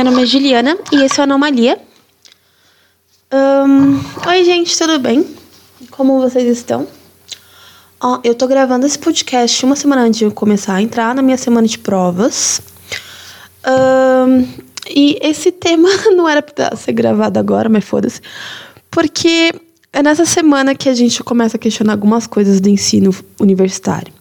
[0.00, 1.78] Meu nome é Juliana e esse é o Anomalia.
[4.26, 5.26] oi, gente, tudo bem?
[5.90, 6.88] Como vocês estão?
[8.00, 11.20] Ó, eu tô gravando esse podcast uma semana antes de eu começar a entrar na
[11.20, 12.62] minha semana de provas.
[14.88, 18.22] e esse tema não era pra ser gravado agora, mas foda-se.
[18.90, 19.52] Porque
[19.92, 24.14] é nessa semana que a gente começa a questionar algumas coisas do ensino universitário.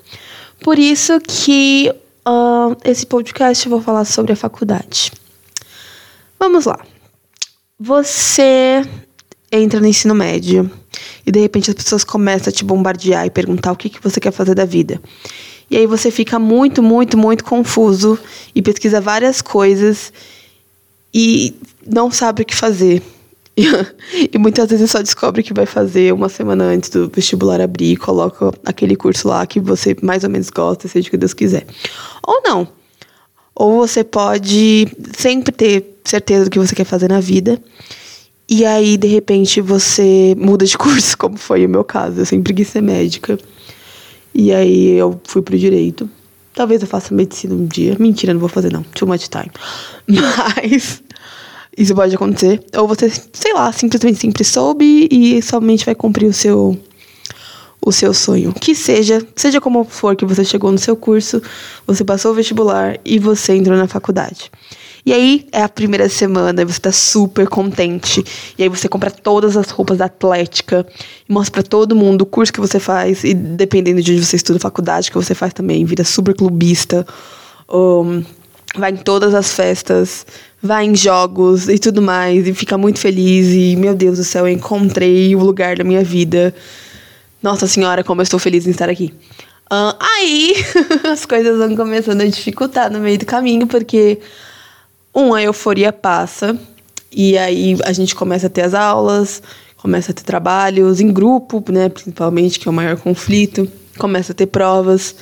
[0.61, 1.89] Por isso que
[2.27, 5.13] uh, esse podcast eu vou falar sobre a faculdade.
[6.39, 6.79] Vamos lá.
[7.77, 8.81] Você
[9.51, 10.71] entra no ensino médio
[11.25, 14.19] e de repente as pessoas começam a te bombardear e perguntar o que, que você
[14.19, 15.01] quer fazer da vida.
[15.69, 18.17] E aí você fica muito, muito, muito confuso
[18.55, 20.11] e pesquisa várias coisas
[21.13, 21.55] e
[21.85, 23.03] não sabe o que fazer.
[24.33, 27.97] e muitas vezes só descobre que vai fazer uma semana antes do vestibular abrir e
[27.97, 31.67] coloca aquele curso lá que você mais ou menos gosta, seja o que Deus quiser.
[32.25, 32.67] Ou não.
[33.53, 37.61] Ou você pode sempre ter certeza do que você quer fazer na vida.
[38.47, 42.19] E aí, de repente, você muda de curso, como foi o meu caso.
[42.19, 43.37] Eu sempre quis ser médica.
[44.33, 46.09] E aí eu fui pro direito.
[46.53, 47.95] Talvez eu faça medicina um dia.
[47.99, 48.83] Mentira, não vou fazer não.
[48.83, 49.51] Too much time.
[50.55, 51.03] Mas
[51.77, 52.63] isso pode acontecer.
[52.75, 56.77] Ou você, sei lá, simplesmente sempre soube e somente vai cumprir o seu
[57.81, 58.53] o seu sonho.
[58.53, 61.41] Que seja, seja como for que você chegou no seu curso,
[61.87, 64.51] você passou o vestibular e você entrou na faculdade.
[65.05, 68.23] E aí é a primeira semana, você tá super contente.
[68.57, 70.85] E aí você compra todas as roupas da atlética
[71.29, 73.23] mostra para todo mundo o curso que você faz.
[73.23, 77.05] E dependendo de onde você estuda, faculdade que você faz também, vira super clubista.
[77.71, 78.23] Um,
[78.75, 80.25] vai em todas as festas,
[80.61, 83.47] vai em jogos e tudo mais, e fica muito feliz.
[83.49, 86.53] E, meu Deus do céu, eu encontrei o lugar da minha vida.
[87.41, 89.13] Nossa Senhora, como eu estou feliz em estar aqui.
[89.71, 90.55] Uh, aí,
[91.11, 94.19] as coisas vão começando a dificultar no meio do caminho, porque,
[95.19, 96.57] um, a euforia passa,
[97.11, 99.41] e aí a gente começa a ter as aulas,
[99.77, 104.35] começa a ter trabalhos em grupo, né, principalmente, que é o maior conflito, começa a
[104.35, 105.15] ter provas.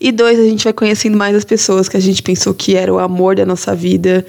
[0.00, 2.92] E dois, a gente vai conhecendo mais as pessoas que a gente pensou que era
[2.92, 4.24] o amor da nossa vida,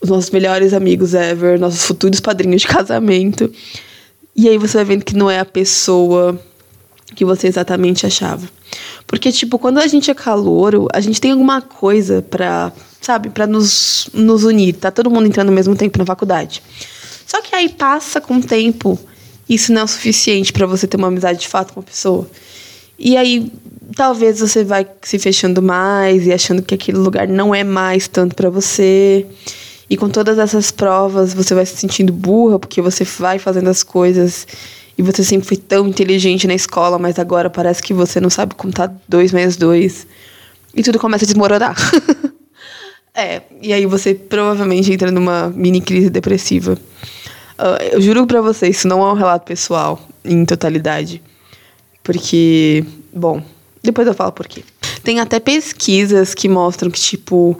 [0.00, 3.50] os nossos melhores amigos ever, nossos futuros padrinhos de casamento.
[4.36, 6.40] E aí você vai vendo que não é a pessoa
[7.14, 8.48] que você exatamente achava.
[9.06, 13.46] Porque, tipo, quando a gente é calouro, a gente tem alguma coisa pra, sabe, pra
[13.46, 14.74] nos, nos unir.
[14.74, 16.62] Tá todo mundo entrando ao mesmo tempo na faculdade.
[17.26, 18.98] Só que aí passa com o tempo,
[19.48, 22.28] isso não é o suficiente para você ter uma amizade de fato com a pessoa.
[22.98, 23.50] E aí
[23.96, 28.34] talvez você vai se fechando mais e achando que aquele lugar não é mais tanto
[28.34, 29.26] para você.
[29.88, 33.82] E com todas essas provas, você vai se sentindo burra porque você vai fazendo as
[33.82, 34.46] coisas
[34.96, 38.54] e você sempre foi tão inteligente na escola, mas agora parece que você não sabe
[38.54, 40.06] contar dois mais dois.
[40.74, 41.74] E tudo começa a desmoronar.
[43.14, 46.78] é, e aí você provavelmente entra numa mini crise depressiva.
[47.58, 51.22] Uh, eu juro pra você, isso não é um relato pessoal, em totalidade.
[52.02, 53.42] Porque, bom,
[53.82, 54.64] depois eu falo por quê.
[55.02, 57.58] Tem até pesquisas que mostram que, tipo,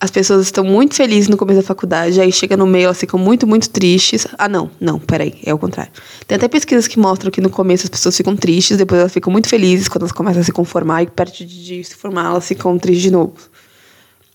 [0.00, 3.18] as pessoas estão muito felizes no começo da faculdade, aí chega no meio, elas ficam
[3.18, 4.26] muito, muito tristes.
[4.38, 5.90] Ah, não, não, peraí, é o contrário.
[6.26, 9.32] Tem até pesquisas que mostram que no começo as pessoas ficam tristes, depois elas ficam
[9.32, 12.78] muito felizes quando elas começam a se conformar, e perto de se formar, elas ficam
[12.78, 13.34] tristes de novo.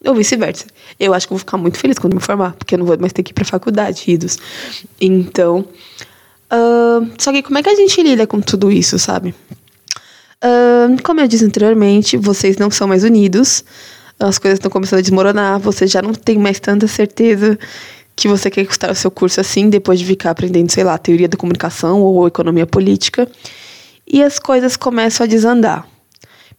[0.06, 0.66] Ou vice-versa.
[1.00, 3.12] Eu acho que vou ficar muito feliz quando me formar, porque eu não vou mais
[3.12, 4.38] ter que ir pra faculdade, ridos.
[5.00, 5.66] Então.
[6.52, 9.36] Uh, só que como é que a gente lida com tudo isso, sabe?
[10.44, 13.64] Uh, como eu disse anteriormente, vocês não são mais unidos,
[14.20, 17.60] as coisas estão começando a desmoronar, você já não tem mais tanta certeza
[18.16, 21.28] que você quer custar o seu curso assim, depois de ficar aprendendo, sei lá, teoria
[21.28, 23.30] da comunicação ou economia política,
[24.08, 25.88] e as coisas começam a desandar.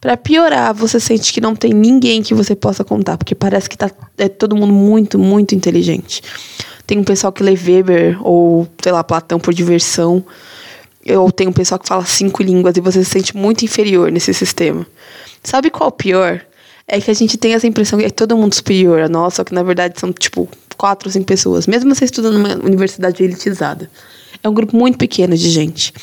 [0.01, 3.77] Para piorar, você sente que não tem ninguém que você possa contar, porque parece que
[3.77, 6.21] tá, é todo mundo muito, muito inteligente.
[6.85, 10.25] Tem um pessoal que lê Weber ou, sei lá, Platão por diversão
[11.05, 14.33] eu tenho um pessoal que fala cinco línguas e você se sente muito inferior nesse
[14.33, 14.85] sistema.
[15.43, 16.41] Sabe qual o pior?
[16.87, 19.43] É que a gente tem essa impressão que é todo mundo superior a nós, só
[19.43, 20.47] que na verdade são tipo
[20.77, 23.89] quatro ou cinco pessoas, mesmo você estudando numa universidade elitizada.
[24.43, 25.93] É um grupo muito pequeno de gente.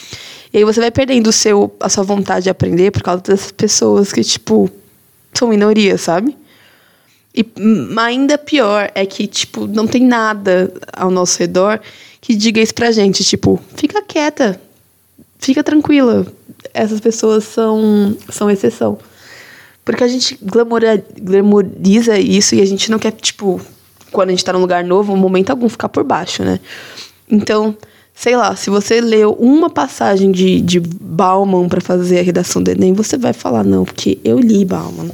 [0.52, 3.52] E aí você vai perdendo o seu, a sua vontade de aprender por causa dessas
[3.52, 4.70] pessoas que, tipo,
[5.34, 6.36] são minoria, sabe?
[7.34, 7.44] E
[7.98, 11.80] ainda pior é que, tipo, não tem nada ao nosso redor
[12.20, 13.22] que diga isso pra gente.
[13.22, 14.60] Tipo, fica quieta,
[15.38, 16.26] fica tranquila,
[16.72, 18.98] essas pessoas são, são exceção.
[19.84, 23.60] Porque a gente glamoriza isso e a gente não quer, tipo,
[24.10, 26.60] quando a gente tá num lugar novo, um momento algum ficar por baixo, né?
[27.30, 27.76] Então,
[28.18, 32.68] sei lá, se você leu uma passagem de, de Bauman para fazer a redação do
[32.68, 35.08] Enem, você vai falar, não, porque eu li Bauman.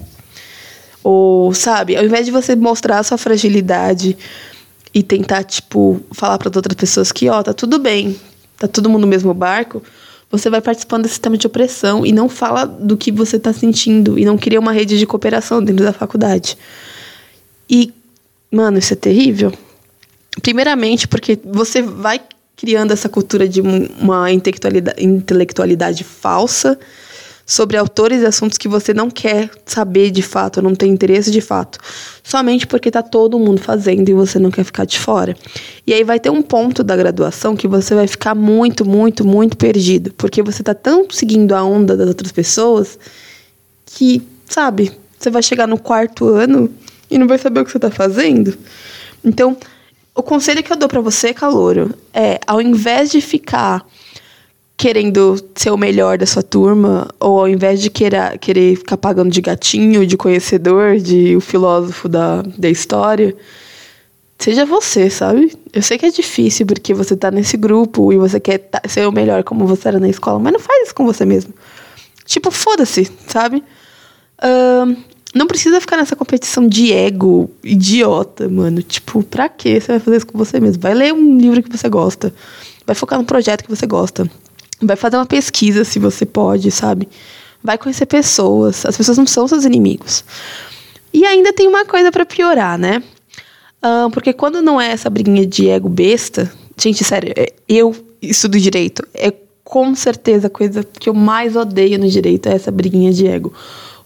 [1.03, 4.17] Ou, sabe, ao invés de você mostrar a sua fragilidade
[4.95, 8.19] e tentar, tipo, falar para outras pessoas que, ó, tá tudo bem,
[8.57, 9.83] tá todo mundo no mesmo barco,
[10.31, 14.19] você vai participando desse sistema de opressão e não fala do que você tá sentindo
[14.19, 16.57] e não cria uma rede de cooperação dentro da faculdade.
[17.69, 17.93] E,
[18.51, 19.53] mano, isso é terrível.
[20.41, 22.19] Primeiramente, porque você vai
[22.57, 26.79] criando essa cultura de uma intelectualidade, intelectualidade falsa
[27.47, 31.41] sobre autores e assuntos que você não quer saber de fato, não tem interesse de
[31.41, 31.79] fato,
[32.23, 35.37] somente porque está todo mundo fazendo e você não quer ficar de fora.
[35.87, 39.57] E aí vai ter um ponto da graduação que você vai ficar muito, muito, muito
[39.57, 42.99] perdido, porque você está tão seguindo a onda das outras pessoas
[43.85, 46.71] que, sabe, você vai chegar no quarto ano
[47.11, 48.57] e não vai saber o que você está fazendo.
[49.23, 49.57] Então,
[50.15, 53.85] o conselho que eu dou para você, calouro, é ao invés de ficar
[54.77, 59.31] querendo ser o melhor da sua turma, ou ao invés de querer, querer ficar pagando
[59.31, 63.35] de gatinho, de conhecedor, de o filósofo da, da história,
[64.39, 65.57] seja você, sabe?
[65.73, 69.07] Eu sei que é difícil porque você tá nesse grupo e você quer tá, ser
[69.07, 71.55] o melhor como você era na escola, mas não faz isso com você mesmo.
[72.25, 73.63] Tipo, foda-se, sabe?
[74.39, 74.97] Uh,
[75.35, 78.81] não precisa ficar nessa competição de ego idiota, mano.
[78.83, 80.81] Tipo, pra que você vai fazer isso com você mesmo?
[80.81, 82.33] Vai ler um livro que você gosta.
[82.87, 84.31] Vai focar no projeto que você gosta.
[84.81, 87.09] Vai fazer uma pesquisa se você pode, sabe?
[87.63, 88.87] Vai conhecer pessoas.
[88.87, 90.25] As pessoas não são seus inimigos.
[91.13, 93.03] E ainda tem uma coisa para piorar, né?
[93.83, 98.59] Uh, porque quando não é essa briguinha de ego besta, gente, sério, é, eu estudo
[98.59, 99.07] direito.
[99.13, 99.33] É
[99.65, 103.53] com certeza a coisa que eu mais odeio no direito é essa briguinha de ego.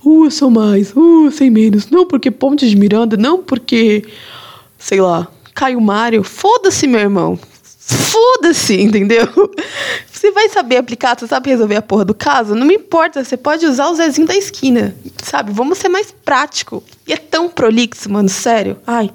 [0.04, 1.90] Uh, sou mais, uh, sei menos.
[1.90, 4.04] Não porque Ponte de Miranda, não porque,
[4.78, 6.22] sei lá, Caio Mário.
[6.22, 7.38] Foda-se, meu irmão.
[7.88, 9.26] Foda-se, entendeu?
[10.12, 12.54] Você vai saber aplicar, você sabe resolver a porra do caso?
[12.54, 15.52] Não me importa, você pode usar o Zezinho da esquina, sabe?
[15.52, 16.82] Vamos ser mais prático.
[17.06, 18.76] E é tão prolixo, mano, sério.
[18.86, 19.10] Ai,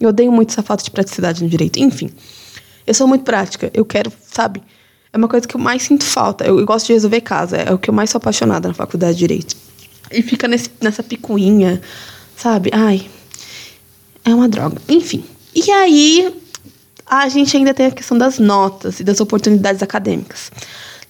[0.00, 1.78] eu odeio muito essa falta de praticidade no direito.
[1.78, 2.10] Enfim,
[2.86, 3.70] eu sou muito prática.
[3.74, 4.62] Eu quero, sabe?
[5.12, 6.44] É uma coisa que eu mais sinto falta.
[6.44, 9.12] Eu, eu gosto de resolver casa, é o que eu mais sou apaixonada na faculdade
[9.12, 9.63] de direito.
[10.14, 11.80] E fica nesse, nessa picuinha,
[12.36, 12.70] sabe?
[12.72, 13.08] Ai,
[14.24, 14.80] é uma droga.
[14.88, 15.24] Enfim.
[15.54, 16.34] E aí,
[17.06, 20.50] a gente ainda tem a questão das notas e das oportunidades acadêmicas.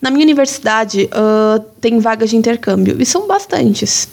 [0.01, 4.09] Na minha universidade, uh, tem vagas de intercâmbio, e são bastantes.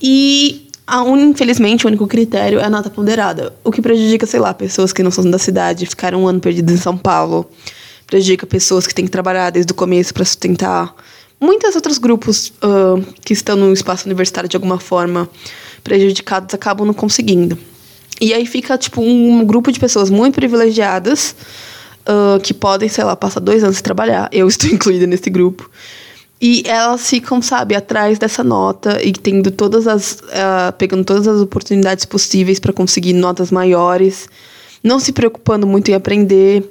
[0.00, 4.38] E, a un, infelizmente, o único critério é a nota ponderada, o que prejudica, sei
[4.38, 7.50] lá, pessoas que não são da cidade, ficaram um ano perdidos em São Paulo,
[8.06, 10.94] prejudica pessoas que têm que trabalhar desde o começo para sustentar.
[11.40, 15.28] Muitos outros grupos uh, que estão no espaço universitário de alguma forma
[15.84, 17.58] prejudicados acabam não conseguindo.
[18.20, 21.36] E aí fica, tipo, um grupo de pessoas muito privilegiadas
[22.06, 24.28] uh, que podem, sei lá, passar dois anos sem trabalhar.
[24.32, 25.70] Eu estou incluída nesse grupo.
[26.40, 30.12] E elas ficam, sabe, atrás dessa nota e tendo todas as.
[30.12, 34.28] Uh, pegando todas as oportunidades possíveis para conseguir notas maiores,
[34.82, 36.62] não se preocupando muito em aprender,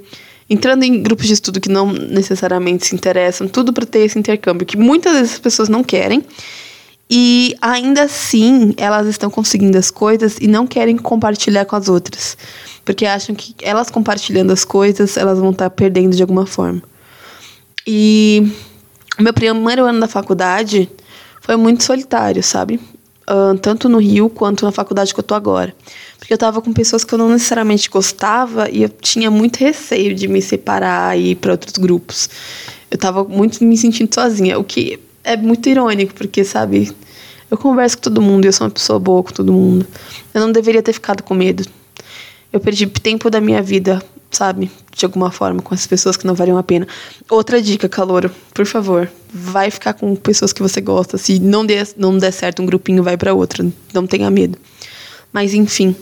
[0.49, 4.65] entrando em grupos de estudo que não necessariamente se interessam, tudo para ter esse intercâmbio
[4.65, 6.23] que muitas vezes as pessoas não querem.
[7.09, 12.35] E ainda assim, elas estão conseguindo as coisas e não querem compartilhar com as outras.
[12.83, 16.81] Porque acham que elas compartilhando as coisas, elas vão estar perdendo de alguma forma.
[17.85, 18.51] E
[19.19, 20.89] meu primeiro ano da faculdade
[21.41, 22.79] foi muito solitário, sabe?
[23.27, 25.75] Uh, tanto no Rio quanto na faculdade que eu tô agora.
[26.19, 30.13] Porque eu tava com pessoas que eu não necessariamente gostava e eu tinha muito receio
[30.13, 32.29] de me separar e ir para outros grupos.
[32.89, 36.91] Eu tava muito me sentindo sozinha, o que é muito irônico, porque, sabe,
[37.49, 39.87] eu converso com todo mundo e eu sou uma pessoa boa com todo mundo.
[40.33, 41.65] Eu não deveria ter ficado com medo.
[42.53, 44.01] Eu perdi tempo da minha vida,
[44.35, 46.87] sabe, de alguma forma, com essas pessoas que não valiam a pena.
[47.29, 51.17] Outra dica, calouro, por favor, vai ficar com pessoas que você gosta.
[51.17, 53.65] Se não der, não der certo um grupinho, vai para outra.
[53.93, 54.57] Não tenha medo.
[55.31, 55.95] Mas, enfim.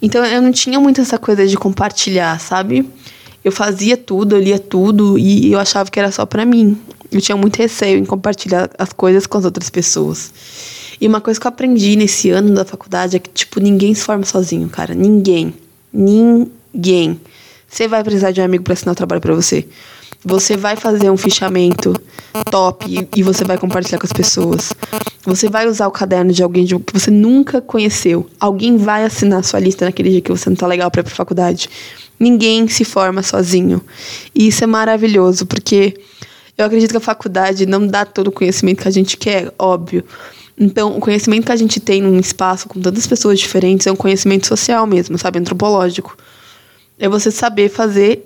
[0.00, 2.88] Então, eu não tinha muito essa coisa de compartilhar, sabe?
[3.44, 6.78] Eu fazia tudo, eu lia tudo e eu achava que era só para mim.
[7.12, 10.32] Eu tinha muito receio em compartilhar as coisas com as outras pessoas.
[11.00, 14.02] E uma coisa que eu aprendi nesse ano da faculdade é que, tipo, ninguém se
[14.02, 14.94] forma sozinho, cara.
[14.94, 15.54] Ninguém.
[15.92, 17.20] Ninguém.
[17.68, 19.66] Você vai precisar de um amigo para assinar o trabalho para você.
[20.24, 21.94] Você vai fazer um fichamento
[22.50, 24.72] top e, você vai compartilhar com as pessoas.
[25.24, 28.28] Você vai usar o caderno de alguém que você nunca conheceu.
[28.40, 31.04] Alguém vai assinar a sua lista naquele dia que você não tá legal para ir
[31.04, 31.68] pra faculdade.
[32.18, 33.80] Ninguém se forma sozinho.
[34.34, 35.94] E isso é maravilhoso, porque
[36.56, 40.02] eu acredito que a faculdade não dá todo o conhecimento que a gente quer, óbvio.
[40.58, 43.96] Então, o conhecimento que a gente tem num espaço com tantas pessoas diferentes é um
[43.96, 45.38] conhecimento social mesmo, sabe?
[45.38, 46.16] Antropológico.
[46.98, 48.24] É você saber fazer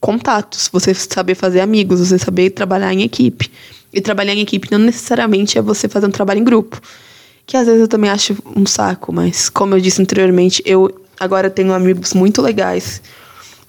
[0.00, 3.50] contatos, você saber fazer amigos, você saber trabalhar em equipe.
[3.92, 6.80] E trabalhar em equipe não necessariamente é você fazer um trabalho em grupo.
[7.46, 11.48] Que às vezes eu também acho um saco, mas como eu disse anteriormente, eu Agora
[11.48, 13.00] tenho amigos muito legais,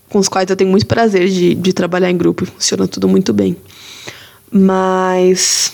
[0.10, 2.46] com os quais eu tenho muito prazer de, de trabalhar em grupo.
[2.46, 3.56] Funciona tudo muito bem.
[4.52, 5.72] Mas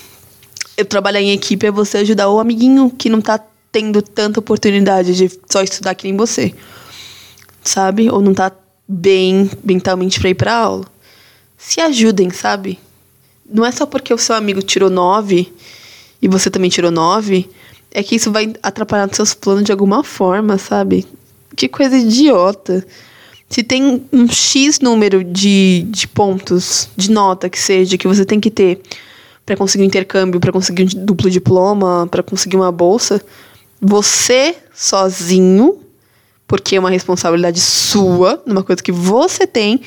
[0.76, 3.40] eu trabalhar em equipe é você ajudar o amiguinho que não tá
[3.72, 6.54] tendo tanta oportunidade de só estudar que nem você.
[7.64, 8.10] Sabe?
[8.10, 8.52] Ou não tá
[8.86, 10.84] bem mentalmente pra ir pra aula.
[11.56, 12.78] Se ajudem, sabe?
[13.50, 15.52] Não é só porque o seu amigo tirou nove
[16.20, 17.48] e você também tirou nove,
[17.90, 21.06] é que isso vai atrapalhar nos seus planos de alguma forma, sabe?
[21.54, 22.84] Que coisa idiota.
[23.48, 28.40] Se tem um X número de, de pontos, de nota que seja, que você tem
[28.40, 28.80] que ter
[29.46, 33.22] para conseguir um intercâmbio, para conseguir um duplo diploma, para conseguir uma bolsa,
[33.80, 35.78] você sozinho,
[36.46, 39.80] porque é uma responsabilidade sua, numa coisa que você tem,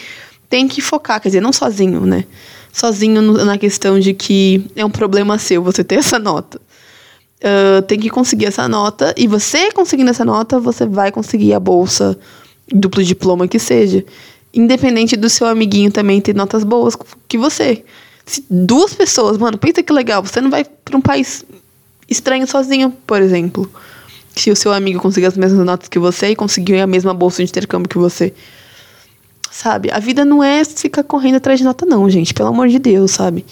[0.49, 2.25] tem que focar, quer dizer, não sozinho, né?
[2.71, 6.59] Sozinho na questão de que é um problema seu você ter essa nota.
[7.37, 11.59] Uh, tem que conseguir essa nota, e você conseguindo essa nota, você vai conseguir a
[11.59, 12.17] bolsa
[12.73, 14.03] duplo diploma que seja.
[14.53, 16.97] Independente do seu amiguinho também ter notas boas
[17.27, 17.83] que você.
[18.25, 21.45] Se duas pessoas, mano, pensa que legal, você não vai para um país
[22.09, 23.69] estranho sozinho, por exemplo.
[24.37, 27.43] Se o seu amigo conseguir as mesmas notas que você e conseguir a mesma bolsa
[27.43, 28.33] de intercâmbio que você.
[29.51, 29.89] Sabe?
[29.91, 32.33] A vida não é ficar correndo atrás de nota, não, gente.
[32.33, 33.43] Pelo amor de Deus, sabe?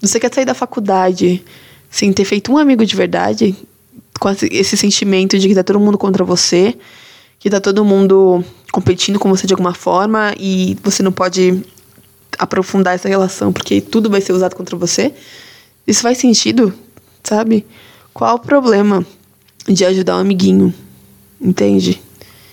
[0.00, 1.44] Você quer sair da faculdade
[1.90, 3.54] sem ter feito um amigo de verdade,
[4.18, 6.74] com esse sentimento de que tá todo mundo contra você,
[7.38, 11.62] que tá todo mundo competindo com você de alguma forma e você não pode
[12.38, 15.12] aprofundar essa relação porque tudo vai ser usado contra você.
[15.86, 16.72] Isso faz sentido,
[17.22, 17.66] sabe?
[18.14, 19.04] Qual o problema
[19.68, 20.74] de ajudar um amiguinho?
[21.40, 22.02] Entende?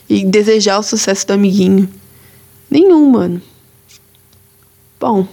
[0.07, 1.89] E desejar o sucesso do amiguinho?
[2.69, 3.41] Nenhum, mano.
[4.99, 5.27] Bom,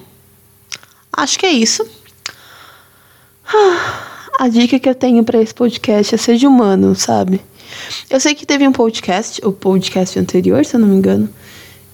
[1.13, 1.87] acho que é isso.
[4.39, 7.41] A dica que eu tenho para esse podcast é seja humano, sabe?
[8.09, 11.29] Eu sei que teve um podcast, o podcast anterior, se eu não me engano,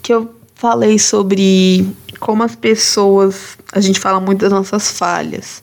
[0.02, 1.86] que eu falei sobre
[2.20, 3.56] como as pessoas.
[3.72, 5.62] A gente fala muito das nossas falhas.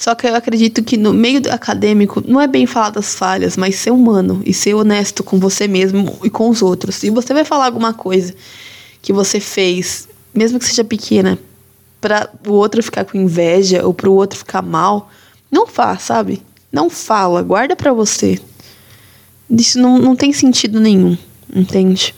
[0.00, 3.74] Só que eu acredito que no meio acadêmico não é bem falar das falhas, mas
[3.74, 6.94] ser humano e ser honesto com você mesmo e com os outros.
[6.94, 8.34] Se você vai falar alguma coisa
[9.02, 11.38] que você fez, mesmo que seja pequena,
[12.00, 15.10] para o outro ficar com inveja ou para o outro ficar mal,
[15.50, 16.42] não faz, sabe?
[16.72, 18.40] Não fala, guarda para você.
[19.50, 21.14] Isso não, não tem sentido nenhum,
[21.54, 22.14] entende?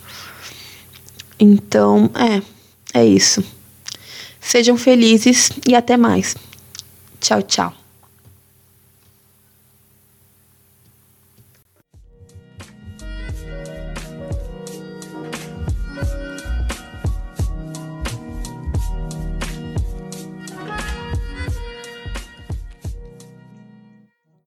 [1.36, 3.42] Então, é, é isso.
[4.40, 6.36] Sejam felizes e até mais.
[7.22, 7.81] Tchau, tchau.